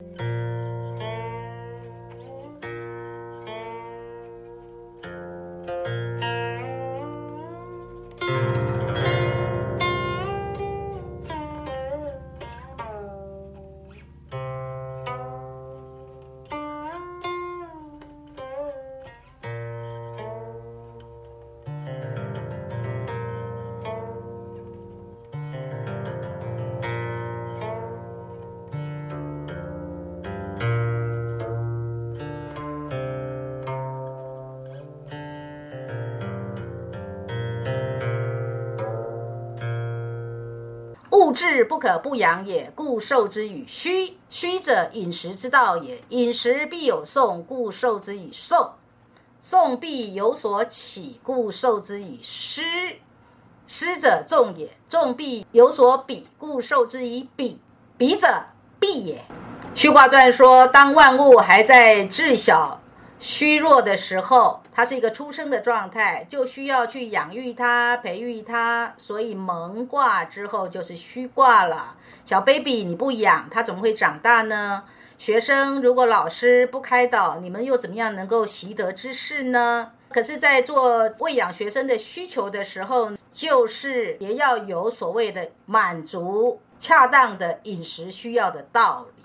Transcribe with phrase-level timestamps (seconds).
[0.00, 0.27] 物
[41.38, 44.16] 志不可不养也，故受之以虚。
[44.28, 46.00] 虚者，饮食之道也。
[46.08, 48.72] 饮食必有送，故受之以送。
[49.40, 52.64] 送必有所起，故受之以失。
[53.68, 54.68] 失者，众也。
[54.88, 57.60] 众必有所比，故受之以比。
[57.96, 58.46] 比者，
[58.80, 59.24] 必也。
[59.76, 62.80] 虚卦传说，当万物还在至小。
[63.20, 71.96] 虚弱的时候，它是一个出生的状态，就需要去养育它、培育它，所以蒙卦之后就是虚卦了。
[72.24, 74.84] 小 baby 你不养，它怎么会长大呢？
[75.18, 79.90] 学生如果老师不开导，你们又怎么样能够习得知识呢？
[80.10, 89.24] 可是，在做喂养学生的需求的时候，就是也要有所谓的满足恰当的饮食需要的道理，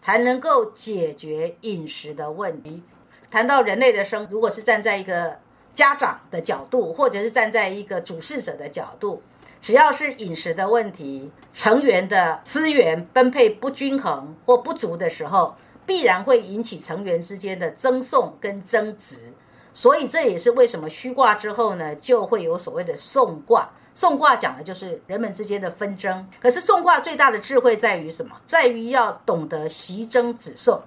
[0.00, 2.84] 才能够解决饮食的问题。
[3.32, 5.34] 谈到人类的生，如果是站在一个
[5.72, 9.22] 家长的角度，或者是站在一个主事者的角度，
[9.58, 19.32] 只要是饮食的问题，成员的资源分配不均衡或不足的时候，必然会引起成员之间的争讼跟争执。
[19.72, 23.66] 所以这也是为什么虚卦之后呢，就会有所谓的讼卦。
[23.94, 26.28] 讼卦讲的就是人们之间的纷争。
[26.38, 28.36] 可是讼卦最大的智慧在于什么？
[28.46, 30.78] 在于要懂得习争止讼。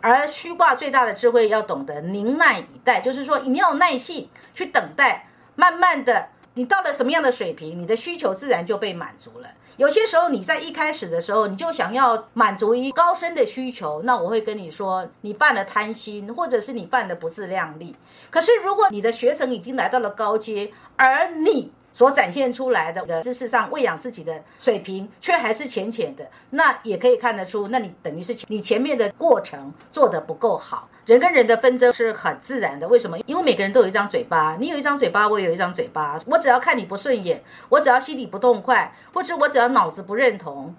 [0.00, 9.48] 而虚卦最大的智慧要懂得宁耐以待，就是说你要有耐性去等待，慢慢的，你到了什么样的水平，你的需求自然就被满足了。
[9.76, 17.94] 有些时候你在一开始的时候，你就想要满足一高深的需求，那我会跟你说，你犯了贪心，或者是你犯的不自量力。
[18.30, 30.90] 可是如果你的学程已经来到了高阶，而你所展现出来的的知识上喂养自己的水平，却还是浅浅的，那也可以看得出，那你等于是你前面的过程做得不够好。
[31.06, 33.18] 人跟人的纷争是很自然的，为什么？
[33.24, 36.18] 因为每个人都有一张嘴巴，你有一张嘴巴，我有一张嘴巴。
[36.26, 40.74] 我只要看你不顺眼，我只要心里不痛快，或者我只要脑子不认同，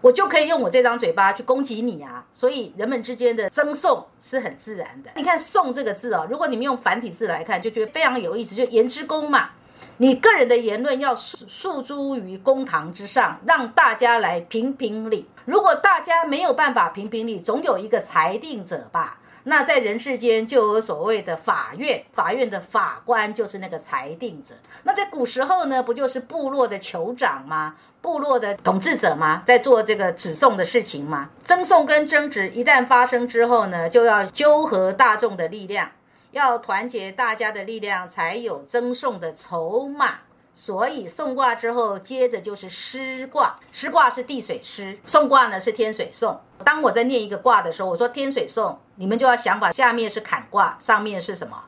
[0.00, 2.24] 我就可以用我这张嘴巴去攻击你啊。
[2.32, 5.10] 所以人们之间的争讼是很自然的。
[5.16, 9.50] 你看“讼”这个字哦，如果你们用繁体字来看，就觉得非常有意思，就言之功嘛。
[9.98, 15.26] 你个人的言论要诉诉诸于公堂之上，让大家来评评理。
[15.46, 19.18] 如果大家没有办法评评理，总有一个裁定者吧？
[19.44, 24.54] 那在人世间就有所谓的法院，法院的法官就是那个裁定者。
[24.82, 27.76] 那在古时候呢，不就是部落的酋长吗？
[28.02, 29.42] 部落的统治者吗？
[29.46, 31.30] 在做这个指送的事情吗？
[31.42, 35.90] 争讼跟争执一旦发生之后呢，就要纠合大众的力量。
[36.30, 40.20] 要团结大家的力量，才有赠送的筹码。
[40.52, 43.54] 所以送卦之后，接着就是师卦。
[43.70, 46.40] 师卦是地水师，送卦呢是天水送。
[46.64, 51.62] 当我在念一个卦的时候，我说天水送，你们就要想法下面是坎卦，上面是什么？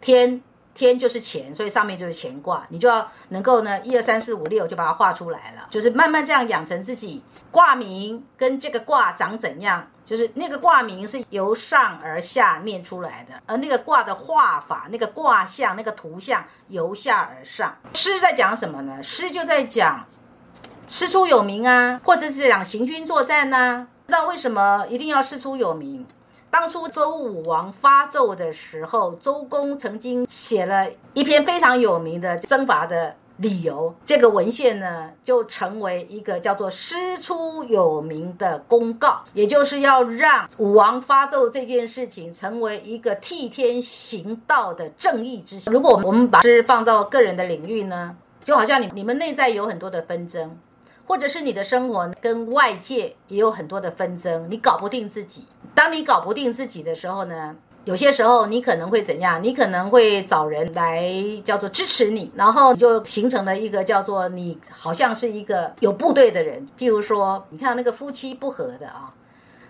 [0.00, 0.42] 天
[0.74, 2.66] 天就是乾，所以上面就是乾卦。
[2.68, 9.88] 你就要能够呢，一二三四五六就把它画出来了，就是慢慢这样养成自己卦名跟这个卦长怎样。
[10.04, 17.74] 就是那个卦名是由上而下念出来的，而那个卦的画法、那个卦象、那个图像由下而上。
[17.94, 19.02] 诗在讲什么呢？
[19.02, 20.04] 诗就在讲
[20.88, 23.86] 师出有名啊，或者是讲行军作战呐。
[24.08, 26.04] 那为什么一定要师出有名？
[26.52, 33.16] 当初周武王发纣的时候，周公曾经写了一篇非常有名的征伐的。
[33.38, 45.72] 理由，这个文献呢，就成为一个叫做“师出有名”的公告，也就是要让武王发纣这件事情成为一个替天行道的正义之行。
[45.72, 48.14] 如果我们把诗放到个人的领域呢，
[48.44, 50.56] 就好像你你们内在有很多的纷争，
[51.06, 55.46] 或者是你的生活跟外界也有很多的纷争，你搞不定自己。
[55.74, 57.56] 当你搞不定自己的时候呢？
[57.84, 59.42] 有些时候你可能会怎样？
[59.42, 61.12] 你可能会找人来
[61.44, 66.64] 叫做支持你，然后就形成了一个叫做你好像是一个有部队的人。
[66.78, 69.12] 譬如说，你看那个夫妻不和的啊，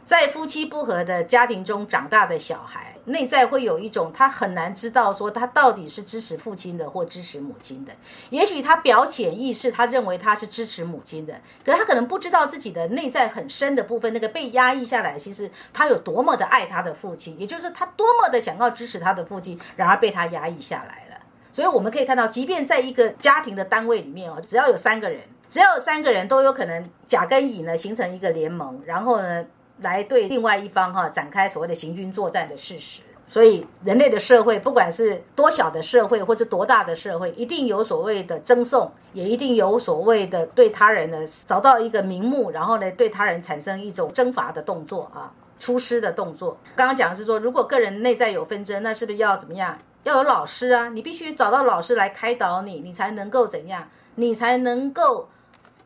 [0.04, 7.92] 在夫妻不和的家庭中长大的小孩，内在会有一种他很难知道说他到底是支持父亲的或支持母亲的。
[8.30, 21.20] 也许他表潜意识他认为他是支持母亲的，可是他可能不知道自己的内在很深的部分，那个被压抑下来，其实他有多么的爱他的父亲，也就是他多么的想要支持他的父亲，然而被他压抑下来了。
[21.52, 29.46] 所以我们可以看到，即便在一个家庭的单位里面哦，只要有三个人，只要有三个人都有可能甲跟乙呢形成一个联盟，然后呢。
[29.82, 46.56] 来对另外一方哈展开所谓的行军作战的事实，所以人类的社会，不管是多小的社会或者多大的社会，一定有所谓的争讼，也一定有所谓的对他人呢找到一个名目，然后呢对他人产生一种征伐的动作啊，出师的动作。
[46.76, 49.76] 刚刚讲的是说，如果个人内在有纷争，那是不是要怎么样？
[50.04, 53.88] 要有老师啊，你必须找到老师来开导你，你才能够怎样？
[54.16, 55.28] 你才能够。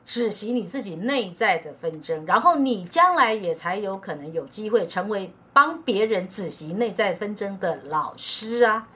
[0.07, 8.87] 止息你自己内在的纷争，然后你将来也才有可能有机会成为帮别人止息内在纷争的老师啊。